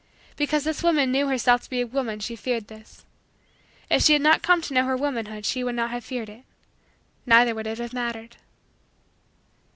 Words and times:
Because 0.35 0.63
this 0.63 0.81
woman 0.81 1.11
knew 1.11 1.27
herself 1.27 1.61
to 1.61 1.69
be 1.69 1.79
a 1.81 1.85
woman 1.85 2.19
she 2.19 2.35
feared 2.35 2.69
this. 2.69 3.05
If 3.87 4.01
she 4.01 4.13
had 4.13 4.21
not 4.23 4.41
come 4.41 4.59
to 4.63 4.73
know 4.73 4.83
her 4.85 4.97
womanhood 4.97 5.45
she 5.45 5.63
would 5.63 5.75
not 5.75 5.91
have 5.91 6.03
feared 6.03 6.27
it. 6.29 6.41
Neither 7.27 7.53
would 7.53 7.67
it 7.67 7.77
have 7.77 7.93
mattered. 7.93 8.37